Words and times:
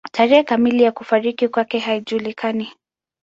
Tarehe 0.11 0.43
kamili 0.43 0.83
ya 0.83 0.91
kufariki 0.91 1.47
kwake 1.47 1.79
haijulikani. 1.79 2.73